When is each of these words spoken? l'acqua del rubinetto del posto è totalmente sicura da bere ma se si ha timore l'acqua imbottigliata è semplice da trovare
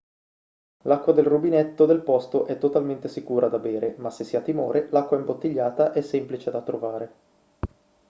l'acqua 0.85 1.13
del 1.13 1.25
rubinetto 1.27 1.85
del 1.85 2.01
posto 2.01 2.47
è 2.47 2.57
totalmente 2.57 3.07
sicura 3.07 3.49
da 3.49 3.59
bere 3.59 3.93
ma 3.99 4.09
se 4.09 4.23
si 4.23 4.35
ha 4.35 4.41
timore 4.41 4.87
l'acqua 4.89 5.15
imbottigliata 5.19 5.93
è 5.93 6.01
semplice 6.01 6.49
da 6.49 6.63
trovare 6.63 7.13